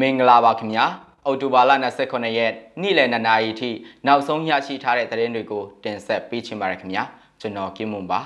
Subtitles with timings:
[0.00, 0.86] မင်္ဂလာပါခင်ဗျာ
[1.26, 3.70] အော်တိုဘာလ29ရက်နေ့လယ်2နာရီထိ
[4.06, 7.04] နောက်ဆုံးရရှိထားတဲ့သတင်းတွေကိုတင်ဆက်ပေးချင်ပါတယ်ခင်ဗျာ
[7.40, 8.20] ကျွန်တော်ကင်းမွန်ပါ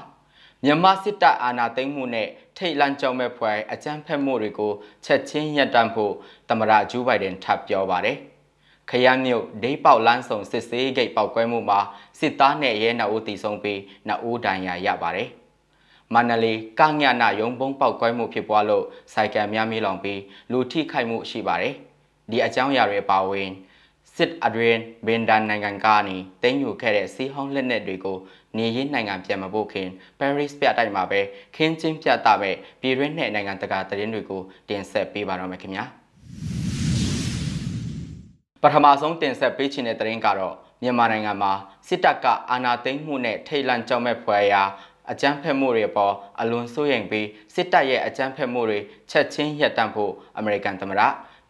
[0.64, 4.72] မြန်မာစစ်တပ်အာဏာသိမ်းမှုနဲ့ထိတ်လန့်ကြောက်မဲ့ဖွယ်အကြမ်းဖက်မှုတွေကို
[5.04, 6.12] ချက်ချင်းရပ်တန့်ဖို့
[6.48, 8.16] သမ္မတဂျူးဘိုင်ဒန်ထပ်ပြောပါတယ်
[8.90, 11.80] ခရမ်းမြို့ဒိတ်ပေါက်လန်းဆောင်စစ်ဆေးဂိတ်ပေါက်ကွဲမှုမှာ
[12.18, 15.28] စစ်သားနဲ့ရဲနှစ်ဦးတီဆုံးပြီးနှစ်ဦးဒဏ်ရာရပါတယ်
[16.14, 20.20] မန္တလေးကညနာရုံပုံပေါက်ကွဲမှုဖြစ်ပွားလို့စိုက်ကံများမြေလောင်ပြီး
[20.50, 21.74] လူထိခိုက်မှုရှိပါတယ်။
[22.30, 23.50] ဒီအကြောင်းအရာတွေပါဝင်
[24.16, 28.18] စစ်အဒရင်ဘင်ဒန်နိုင်ငံကနေတင်းယူခဲ့တဲ့စီဟောင်းလက်နက်တွေကို
[28.56, 31.20] နေရင်းနိုင်ငံပြန်မဖို့ခင်ပဲရစ်ပြတိုက်မှာပဲ
[31.56, 32.50] ခင်းချင်းပြတာပဲ
[32.80, 35.84] ပြည်တွင်းနဲ့နိုင်ငံတကာသတင်းတွေကိုတင်ဆက်ပေးပါတော့မယ်ခင်ဗျာ
[38.62, 41.52] ပထမဆုံးတင်ဆက်ပေးချင်တဲ့သတင်းကတော့မြန်မာနိုင်ငံမှာ
[41.88, 44.62] စစ်တပ်ကအာဏာသိမ်းမှုနဲ့ထိတ်လန့်ကြောက်မဲ့ဖွယ်ရာ
[45.10, 48.78] အကြမ်းဖက်မှုတွေပေါ်အလွန်စိုးရိမ်ပြီးစစ်တပ်ရဲ့အကြမ်းဖက်မှုတွေ
[49.10, 51.02] ချက်ချင်းရပ်တန့်ဖို့အမေရိကန်သမ္မတ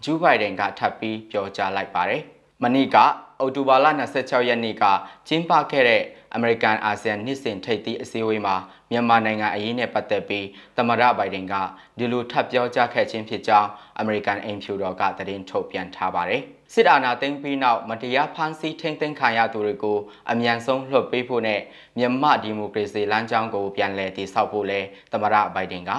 [0.04, 2.22] ဂျူးဘိုင်ဒန်ကထပ်ပြီးပြောကြားလိုက်ပါတယ်။
[2.62, 2.96] မနေ့က
[3.40, 3.86] အောက်တိုဘာလ
[4.18, 4.84] 26ရက်နေ့က
[5.28, 6.02] ကျင်းပခဲ့တဲ့
[6.34, 8.56] အမေရိကန်အာဆီယံနှစ်စဉ်ထိပ်သီးအစည်းအဝေးမှာ
[8.90, 11.54] မြန်မာနိုင်ငံအရေးနဲ့ပတ်သက်ပြီးသမ္မတဘိုင်ဒန်က
[11.98, 16.42] ဒီလိုထပ်ပြောကြားခဲ့ခြင်းဖြစ်ကြောင်းအမေရိကန်အင်ဖြူတော်ကသတင်းထုတ်ပြန်ထားပါတယ်။
[16.74, 19.98] စစ်အာဏာသိမ်းပြီးနောက်မတရားဖမ်းဆီးထိန်းသိမ်းခံရသူတွေကို
[20.30, 21.60] အမြန်ဆုံးလွှတ်ပေးဖို့နဲ့
[21.98, 24.80] မြန်မာဒီမိုကရေစီလမ်းကြောင်းကိုပြန်လည်တည်ဆောက်ဖို့လဲ
[25.12, 25.90] သမ္မတဘိုင်ဒန်က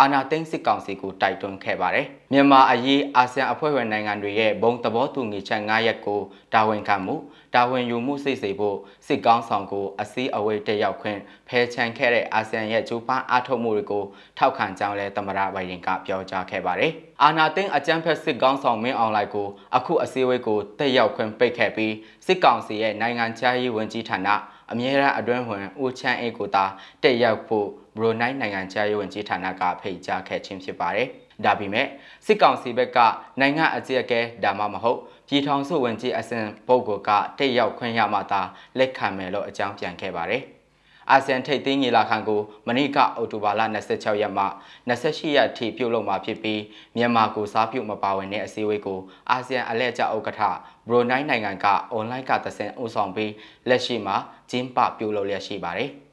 [0.00, 6.20] အာဏာသိမ်းစစ်ကောင်စီကိုတိုက်တွန်းခဲ့ပါတယ်။မြန်မာအရေးအာဆီယံအဖွဲ့ဝင်နိုင်ငံတွေရဲ့ဘုံသဘောတူညီချက်9ရပ်ကို
[6.54, 7.16] တာဝန်ခံမှု
[7.54, 14.04] တာဝန်ယူမှုစိတ်စေဖို့စစ်ကောင်းဆောင်ကိုအစည်းအဝေးတက်ရောက်ခွင့်ဖယ်ချန်ခဲ့တဲ့အာဆီယံရဲ့ကြိုးပမ်းအားထုတ်မှုတွေကို
[14.38, 21.94] ထောက်ခံကြောင်းလဲသမ္မတဘိုင်ဒန်ကပြောကြားခဲ့ပါတယ်။အာဏာသိမ်းအကြမ်းဖက်စစ်ကောင်းဆောင်မင်းအောင်လှိုင်ကိုအခုအစည်းအဝေးကိုတက်ရောက်ခွင့်ပိတ်ခဲ့ပြီး
[22.26, 24.28] စစ်ကောင်စီရဲ့နိုင်ငံခြားရေးဝန်ကြီးဌာန
[24.72, 26.64] အမြဲတမ်းအတွင်းဝင်ဦးချမ်းအေးကိုသာ
[27.02, 31.08] တက်ရောက်ဖို့ ဘရိုနိုင်းနိုင်ငံခြားရေးဝန်ကြီးဌာနကဖိတ်ကြားခဲ့ခြင်းဖြစ်ပါတယ်။
[31.44, 31.86] ဒါပေမဲ့
[32.26, 32.98] စစ်ကောင်စီဘက်က
[33.40, 38.40] နိုင်ငံအကြီးအကဲဒါမှမဟုတ်ပြည်ထောင်စုဝန်ကြီးအဆင့်ပုဂ္ဂိုလ်ကတက်ရောက်ခွင့်ရမှသာ
[38.78, 40.42] လက်ခံမယ်လို့အကြောင်းပြန်ခဲ့ပါတယ်။
[41.10, 43.62] အာဆီယံထိပ်သီးညီလာခံကိုမနေ့ကအောက်တိုဘာလ
[43.92, 44.44] 26ရက်မှ
[44.88, 46.60] 28ရက်ထိပြုလုပ်မှာဖြစ်ပြီး
[46.96, 49.00] မြန်မာကိုစားပြုမပါဝင်တဲ့အစည်းအဝေးကို
[49.30, 50.42] အာဆီယံအလဲကျဥက္ကဋ္ဌ
[50.88, 53.32] ဘရိုနိုင်းနိုင်ငံကအွန်လိုင်းကသစင်ဦးဆောင်ပြီး
[53.68, 54.16] လက်ရှိမှာ
[54.50, 55.92] ကျင်းပပြုလုပ်လျက်ရှိပါတယ်။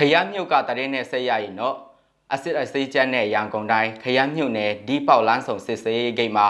[0.00, 1.76] ခရမ်းမြုပ်ကတရင်နဲ့ဆက်ရရင်တော့
[2.32, 6.46] အစစ်အစေးကျန်းတဲ့ရန်ကုန်တိုင်းခရမ်းမြုပ်နယ်ဒီပေါက်လန်းဆောင်စစ်စေးဂိတ်မှာ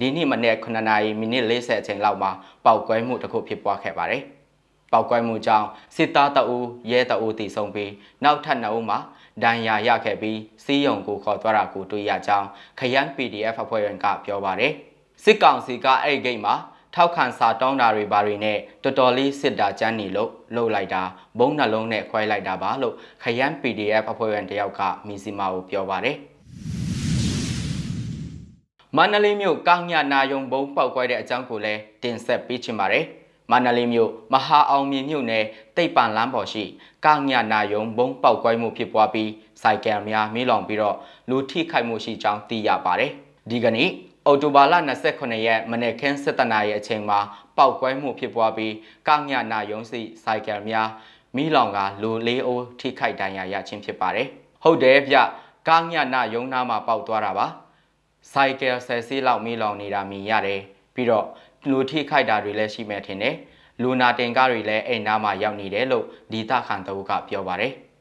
[0.00, 2.30] ဒီနေ့မနေ့9နာရီမိနစ်40အချိန်လောက်မှာ
[2.64, 4.22] ပောက်ကွဲမှုတစ်ခုဖြစ်ပွားခဲ့ပါတယ်။
[4.92, 7.92] ပောက်ကွဲမှုကြောင့်စစ်သားတအူးရဲတအူးတည်ဆုံပြီး
[8.24, 8.98] နောက်ထပ်နှစ်ဦးမှာ
[9.42, 12.48] ဒဏ်ရာရခဲ့ပြီးစီးရုံကိုခေါ်သွားတာကိုတွေ့ရကြောင်း
[12.78, 14.72] ခရမ်း PDF အဖွဲ့ဝင်ကပြောပါတယ်။
[15.24, 16.54] စစ်ကောင်စီကအဲ့ဒီဂိတ်မှာ
[16.94, 21.02] ထောက်ခံစာတောင်းတာတွေဘာတွေနဲ့တော်တော်လေးစစ်တာကြမ်းနေလို့လှုပ်လိုက်တာ
[21.38, 26.16] ဘုံနှလုံးနဲ့ခွဲလိုက်တာပါလို့ခရမ်း PDF အဖွဲ့ဝင်တယောက်ကမီစီမာကိုပြောပါတယ်
[28.96, 33.04] မန္တလေးမြို့ကောင်းညနာယုံဘုံပောက်ကွဲတဲ့အကြောင်းကိုလည်းတင်ဆက်ပေးချင်ပါတယ်
[33.50, 35.44] မန္တလေးမြို့မဟာအောင်မြင်မြို့နယ်
[35.76, 36.64] တိတ်ပန်လမ်းပေါ်ရှိ
[37.04, 39.30] ကောင်းညနာယုံဘုံပောက်ကွဲမှုဖြစ်ပွားပြီး
[39.62, 40.96] စိုက်ကယ်များမီးလောင်ပြီးတော့
[41.28, 43.10] လူထိခိုက်မှုရှိကြောင်းသိရပါတယ်
[43.50, 43.90] ဒီကနေ့
[44.26, 44.74] အော်တိုဘာလ
[45.08, 47.20] 29ရက်မနေ့ခင်း7:00နာရီအချိန်မှာ
[47.56, 48.74] ပောက်ကွဲမှုဖြစ်ပွားပြီး
[49.08, 50.88] ကောင်းညနာယုံစီစိုက်ကယ်များ
[51.36, 54.26] မိလောင်ကလူလေးအိုးထိခိုက်ဒဏ်ရာရခြင်းဖြစ်ပါတယ်။
[54.62, 55.16] ဟုတ်တယ်ဗျ
[55.68, 57.46] ကောင်းညနာယုံနာမှာပောက်သွားတာပါ။
[58.32, 60.60] စိုက်ကယ်ဆယ်စီးလောက်မိလောင်နေတာမြင်ရတယ်။
[60.94, 61.26] ပြီးတော့
[61.70, 63.34] လူထိခိုက်တာတွေလည်းရှိမယ်ထင်တယ်။
[63.82, 67.72] လူနာတင်ကားတွေလည်းအိမ်နာမှာရောက်နေတယ်လို့ဒီတာခန်တအုပ်ကပြောပါတယ်။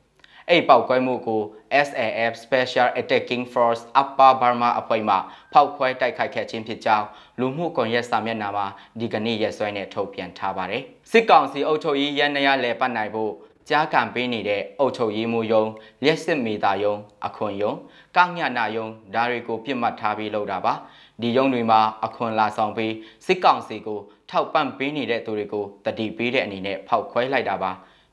[0.51, 1.41] အဲ့ပောက်ကွဲမှုကို
[1.87, 5.15] SAF Special Attacking Force Upper Burma အဖွဲ့မှ
[5.53, 7.05] ဖောက်ခွဲတိုက်ခိုက်ခဲ့ခြင်းဖြစ်ကြောင်း
[7.39, 8.67] လူမှုကွန်ရက်စာမျက်နှာမှာ
[8.99, 13.31] ဒီကနေ့ရက်စွဲနဲ့ထုတ်ပြန်ထားပါတယ်။စစ်ကောင်စီအုပ်ချုပ်ရေးရန်နေရလဲပတ်နိုင်ဖို့
[13.69, 15.63] ကြားကံပေးနေတဲ့အုပ်ချုပ်ရေးမှုယုံ
[16.03, 16.95] လျက်စစ်မေတာယုံ
[17.27, 17.73] အခွန်ယုံ
[18.15, 20.73] ကောက်ညနာယုံဒါတွေကိုပြစ်မှတ်ထားပြီးလုပ်တာပါ
[21.21, 22.93] ဒီယုံတွေမှာအခွန်လာဆောင်ပြီး
[23.25, 27.71] စစ်ကောင်စီကိုထောက်ပံ့ပေးနေတဲ့သူတွေကိုတတိပေးတဲ့အနေနဲ့ဖောက်ခွဲလိုက်တာပါ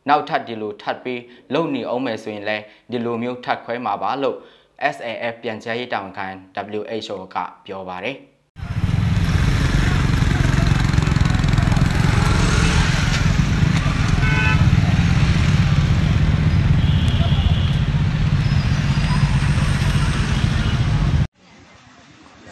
[0.09, 1.23] နောက်ထပ်ဒီလိုထပ်ပြီး
[1.55, 4.37] လုံနေအောင်မယ်ဆိုရင်လည်းဒီလိုမျိုးထပ်ခွဲမှာပါလို့
[4.95, 6.27] SAF ပြန်ကြားရေးတာဝန်ခံ
[6.77, 7.37] WHO က
[7.67, 8.17] ပြောပါတယ်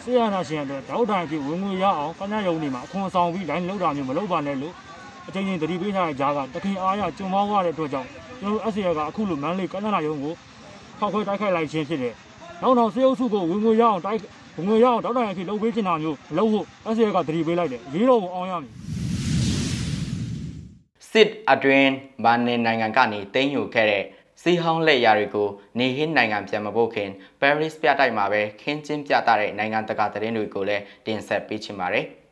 [0.09, 4.73] ဆေးရနာရှင်အတွက်တောက်တိုင်ဖြစ်ဝင်ငွေရအောင်ကညာယုံနေမှာအခွန်ဆောင်ပြီးတိုင်းလောက်တာမျိုးမလုပ်ပါနဲ့လို့
[5.27, 8.07] အချိန်ချင်းတတိပေးထားတဲ့ကြားကတခင်အားရကျုံမောင်းရတဲ့အတွက်ကြောင့်
[8.39, 10.33] ကျွန်တော် SCR ကအခုလိုမန်းလေးကညာယုံကို
[10.99, 12.13] ဖောက်ခွဲတိုက်ခိုက်လိုက်ခြင်းဖြစ်တယ်။
[12.61, 14.19] နောက်တော့ဆေးအုပ်စုကိုဝင်ငွေရအောင်တိုက်
[14.57, 18.71] ဝင်ငွေရအောင်တောက်တိုင်ဖြစ်လုပ်ပေးချင်တာမျိုးမလုပ်ဖို့ SCR ကတတိပေးလိုက်တယ်။ရေးတော့အောင်ရမည်
[21.11, 21.91] စစ်အတွင်း
[22.23, 24.03] ဗန်နေနိုင်ငံကနေတင်းယူခဲ့တဲ့
[24.41, 25.47] စစီဟောင်းလက်ရာတွေကို
[25.79, 27.09] နေဟင်းနိုင်ငံပြန်မဖို့ခင်
[27.41, 32.05] Paris ပြတိုက်မှာပဲခင်းကျင်းပြသတဲ့နိုင်ငံတကာသတင်းတွေကိုလည်းတင်ဆက်ပေးချင်ပါတယ်။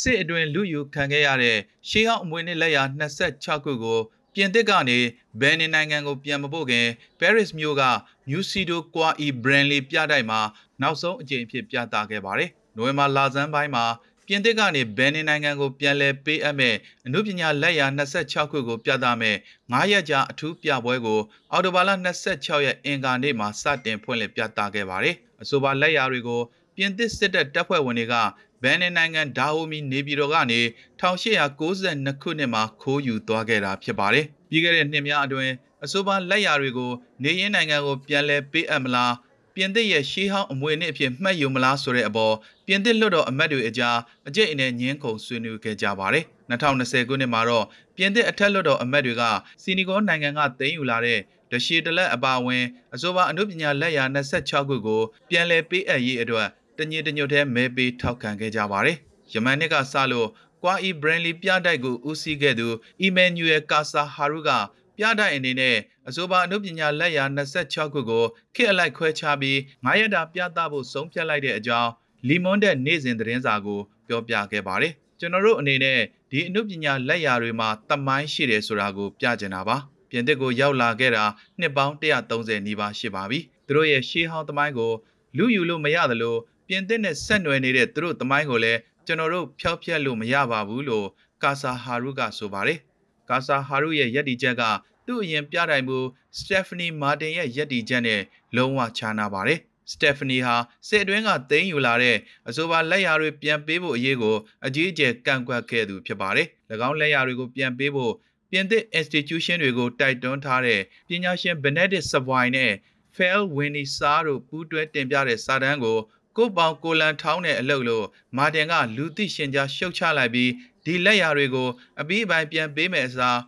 [0.00, 1.58] စစ်အတွင်းလူယူခံခဲ့ရတဲ့
[1.88, 4.00] ရှေးဟောင်းအမွေနှစ်လက်ရာ26ခုကို
[4.34, 4.98] ပြင်သစ်ကနေ
[5.40, 6.86] ဘယ်နင်နိုင်ငံကိုပြန်မပို့ခင်
[7.20, 7.84] Paris မြို့က
[8.30, 10.40] Museo Quai Branly ပြတိုက်မှာ
[10.82, 13.84] နောက်ဆုံးအကြိမ်အဖြစ်ပြသခဲ့ပါတယ်။နိုဝင်ဘာလဆန်းပိုင်းမှာ
[14.26, 16.74] ပြင်သစ်ကနေဘယ်နင်နိုင်ငံကိုပြန်လည်ပေးအပ်မဲ့
[17.06, 19.36] အမှုပညာလက်ရာ26ခုကိုပြသမဲ့
[19.72, 21.20] 9ရက်ကြာအထူးပြပွဲကို
[21.52, 21.90] အော်တိုဘာလ
[22.26, 26.40] 26ရက်အင်္ဂါနေ့မှာစတင်ဖွင့်လှစ်ပြသခဲ့ပါတယ်။အဆိုပါလက်ရာတွေကို
[26.82, 28.14] ပြင်သစ်စစ်တပ်တပ်ဖွဲ့ဝင်တွေက
[28.62, 30.60] ဘန်နင်နိုင်ငံဒါဟိုမီနေပြည်တော်ကနေ
[31.00, 35.52] 1892ခုနှစ်မှာခိုးယူသွားခဲ့တာဖြစ်ပါတယ်။ပြီးခဲ့တဲ့နှစ်များအတွင်း
[35.84, 36.90] အဆိုပါလက်ရာတွေကို
[37.22, 39.14] နေရင်းနိုင်ငံကိုပြန်လည်ပေးအပ်မလား
[39.54, 42.34] ပြင်သစ်ရဲ့ရှေးဟောင်းအမွေအနှစ်အဖြစ်မှတ်ယူမလားဆိုတဲ့အပေါ်
[42.66, 43.98] ပြင်သစ်လွှတ်တော်အမတ်တွေအကြား
[44.28, 47.64] အကြိတ်အနယ်ညှင်းခုန်ဆွေးနွေးခဲ့ကြပါတယ်။2020ခုနှစ်မှာတော့
[47.96, 49.22] ပြင်သစ်အထက်လွှတ်တော်အမတ်တွေက
[49.62, 51.18] စီနီဂေါနိုင်ငံကသိမ်းယူလာတဲ့
[51.50, 52.64] တရှည်တလက်အပါအဝင်
[52.94, 58.96] အဆိုပါအမှုပညာလက်ရာ26ခုကိုပြန်လည်ပေးအပ်ရေးအတွက် တညီတညွတ်တည်းမဲပေးထောက်ခံခဲ့ကြပါတယ်။
[59.32, 60.28] ယမန်နှစ်ကစလို့
[60.62, 62.68] ကွာအီဘရန်လီပြတိုက်ကိုဦးစီးခဲ့သူ
[63.02, 64.50] အီမန်နျူရယ်ကာဆာဟာရုက
[64.96, 65.76] ပြတိုက်အနေနဲ့
[66.08, 68.24] အဆိုပါအမှုပညာလက်ရာ26ခုကို
[68.54, 71.90] ခေတ်အလိုက်ခွဲခြားပြီး9ရက်တာပြသဖို့ဆုံးဖြတ်လိုက်တဲ့အကြောင်း
[72.28, 79.76] လီမွန်တဲ့နေ့စဉ်သတင်းစာကိုပြောပြခဲ့ပါတယ်။ကျွန်တော်တို့အနေနဲ့ဒီအမှုပညာလက်ရာတွေမှာတမိုင်းရှိတယ်ဆိုတာကိုပြချင်တာပါ။
[80.10, 81.24] ပြင်သစ်ကိုရောက်လာခဲ့တာ
[81.60, 84.92] နှစ်ပေါင်း130နီးပါးရှိပါပြီ။သူတို့ရဲ့ရှေးဟောင်းသမိုင်းကို
[85.38, 86.36] လူယူလို့မရသလို
[86.72, 91.06] ပြင်သစ်နဲ့ဆက်နွယ်နေတဲ့သူတို့သမိုင်းကိုလည်းကျွန်တော်တို့ဖျောက်ဖျက်လို့မရပါဘူးလို့
[91.42, 92.78] ကာဆာဟာရုကဆိုပါတယ်။
[93.30, 94.62] ကာဆာဟာရုရဲ့ယက်တီချက်က
[95.06, 95.98] သူ့အရင်ပြတိုင်းမှု
[96.38, 98.20] စတက်ဖနီမာတင်ရဲ့ယက်တီချက်နဲ့
[98.56, 99.58] လုံးဝခြားနာပါတယ်။
[99.90, 100.54] စတက်ဖနီဟာ
[100.88, 102.16] စစ်အတွင်းကသိမ်းယူလာတဲ့
[102.48, 104.36] အဆိုပါလက်ရာတွေပြန်ပေးဖို့အရေးကို
[104.66, 106.46] အကြီးအကျယ်ကန့်ကွက်ခဲ့သူဖြစ်ပါတယ်။၎
[106.88, 108.12] င်းလက်ရာတွေကိုပြန်ပေးဖို့
[108.50, 112.72] ပြင်သစ် institution တွေကိုတိုက်တွန်းထားတဲ့ပညာရှင် Benedict Savoy နဲ့
[113.16, 115.98] Fel Winnie Sa တို့ပူးတွဲတင်ပြတဲ့စာတမ်းကို
[116.36, 118.06] ကိုပေါင်ကိုလန်ထောင်းတဲ့အလုပ်လို့
[118.36, 120.50] မာတင်ကလူသိရှင်ကြားရှုတ်ချလိုက်ပြီး
[120.84, 121.68] ဒီလက်ရာတွေကို
[122.00, 123.38] အပြီးအပိုင်းပြန်ပေးမယ်အစား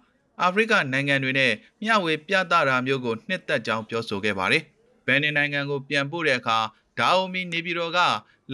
[0.42, 1.52] အာဖရိကနိုင်ငံတွေနဲ့
[1.82, 4.62] မျှဝေပြသတာမျိုးကိုနှစ်သက်ကြောင်းပြောဆိုခဲ့ပါတယ်။
[5.06, 6.58] ဘန်နီနိုင်ငံကိုပြန်ပို့တဲ့အခါ
[6.98, 8.00] ဒါအိုမီနေပြည်တော်က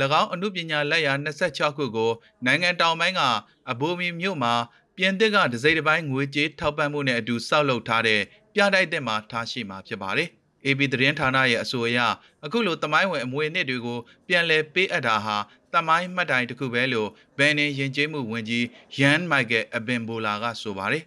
[0.21, 2.13] ၎င်းအမှုပညာလက်ရာ26ခုကို
[2.47, 3.23] နိုင်ငံတောင်ပိုင်းက
[3.71, 4.55] အဘိုမီမြို့မှာ
[4.97, 8.21] ပြင်သစ်ကဒစိမ့်တစ်ပိုင်းငွေကြေးထောက်ပံ့မှုနဲ့အတူစောက်လုပ်ထားတဲ့
[8.55, 10.31] ပြတိုက်တဲ့မှာထားရှိမှာဖြစ်ပါတယ်။
[10.67, 11.99] AB သတင်းဌာနရဲ့အဆိုအရ
[12.45, 13.99] အခုလိုတမိုင်းဝင်အမွေအနှစ်တွေကို
[14.29, 15.37] ပြန်လည်ပေးအပ်တာဟာ
[15.75, 17.09] တမိုင်းမှတ်တိုင်တစ်ခုပဲလို့
[17.39, 18.67] ဘန်နင်ယဉ်ကျေးမှုဝန်ကြီး
[18.99, 21.05] ယန်မိုက်ကယ်အဘင်ဘိုလာကဆိုပါတယ်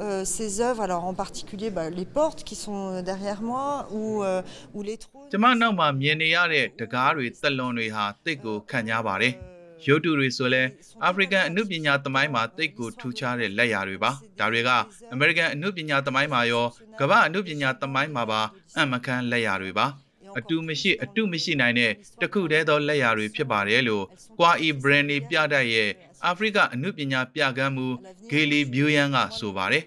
[0.00, 4.42] Euh, ces œuvres, alors en particulier bah, les portes qui sont derrière moi ou, euh,
[4.74, 5.28] ou les trônes.
[5.32, 9.34] ကျမနောက်မှာမြင်နေရတဲ့တကားတွေတက်လွန်တွေဟာတိတ်ကိုခံကြပါတယ်။
[9.88, 10.62] ရုပ်တုတွေဆိုလဲ
[11.04, 14.70] အာဖရိကန်အမှုပညာသမိုင်းမှာတိတ်ကိုထူးခြားတဲ့လက်ရာတွေပါ။ဒါတွေက
[15.12, 16.66] အမေရိကန်အမှုပညာသမိုင်းမှာရော
[17.00, 18.40] ကမ္ဘာအမှုပညာသမိုင်းမှာပါ
[18.76, 19.86] အံ့မခန်းလက်ရာတွေပါ။
[20.38, 24.04] အတူမရှိအတူမရှိနိုင်တဲ့တခုတည်းသောလက်ရာတွေဖြစ်ပါတယ်လို့
[24.38, 25.90] ကွာအီဘရန်နီပြတတ်ရဲ့
[26.26, 27.86] အာဖရိကအမှုပညာပြကမ်းမှု
[28.30, 29.84] ဂေလီဘျူယန်ကဆိုပါတယ်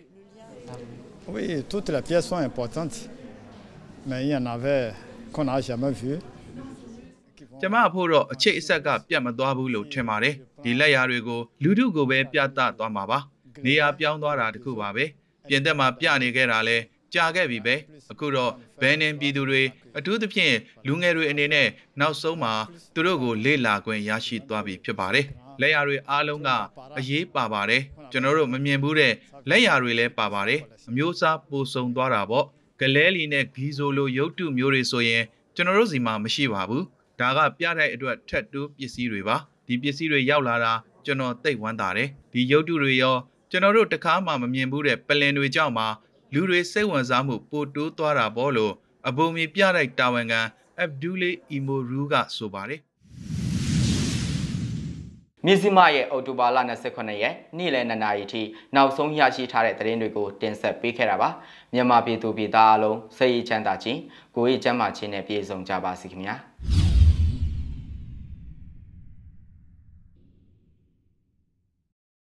[1.30, 3.10] Oui, toutes les pièces sont importantes,
[4.08, 4.94] mais il y en avait
[5.34, 6.14] qu'on n'a jamais vu.
[7.62, 13.20] ကျမအဖို့တော့အချိတ်အဆက်ကပြတ်မသွားဘူးလို့ထင်ပါတယ်ဒီလက်ရာတွေကိုလူထုကိုပဲပြသသွားမှာပါ
[13.66, 15.06] နေရာပြောင်းသွားတာတခုပါပဲ
[15.48, 16.78] ပြင်သက်မှာပြနေခဲ့တာလဲ
[17.14, 17.76] ကြာခဲ့ပြီပဲ
[18.12, 18.52] အခုတော့
[18.82, 19.62] ဘယ်နင်ပြည်သူတွေ
[19.98, 20.56] အထူးသဖြင့်
[20.88, 21.68] လူငယ်တွေအနေနဲ့
[22.00, 22.54] နောက်ဆုံးမှာ
[22.94, 25.26] သူတို့ကိုလေ့လာခွင့်ရရှိသွားပြီဖြစ်ပါတယ်
[25.62, 26.50] လက်ရာတွေအားလုံးက
[26.98, 27.82] အရေးပါပါတယ်
[28.12, 29.14] ကျွန်တော်တို့မမြင်ဘူးတဲ့
[29.50, 32.46] လက်ရာတွေလည်းပါပါတယ်အမျိုးအစားပိုဆုံသွားတာပေါ့
[32.80, 35.24] ဂလဲလီနဲ့ဂီဇိုလိုရုပ်တုမျိုးတွေဆိုရင်
[35.56, 36.84] ကျွန်တော်တို့စီမှာမရှိပါဘူး
[37.20, 39.36] ဒါကပြတဲ့အတွက်ထက်တိုးပစ္စည်းတွေပါ
[39.68, 40.74] ဒီပစ္စည်းတွေရောက်လာတာ
[41.06, 43.16] ကျွန်တော်သိဝမ်းသာတယ်ဒီရုပ်တုတွေရော
[43.52, 45.86] ကျွန်တော်တို့တကားမှမမြင်ဘူးတဲ့ပလင်တွေကြောင့်မှ
[46.34, 48.74] လူတွေစိတ်ဝင်စားမှုပိုတိုးသွားတာပေါ့လို့
[49.08, 50.42] အဘုံမီပြတဲ့တာဝန်ခံ
[50.80, 52.82] အဗ်ဒူလေအီမိုရူးကဆိုပါတယ်
[55.46, 56.58] မြစည်းမရဲ့အော်တိုဘာလ
[56.90, 58.42] 29ရက်နေ့လယ်2နာရီထိ
[58.76, 61.30] နောက်ဆုံးရရှိထားတဲ့သတင်းတွေကိုတင်ဆက်ပေးခဲ့တာပါ
[61.74, 64.00] မြန်မာပြည်သူပြည်သားအလုံးစိတ်ချမ်းသာခြင်း
[64.36, 66.36] ကိုယ်ရေးချမ်းသာခြင်းနဲ့ပြည့်စုံကြပါစေခင်ဗျာ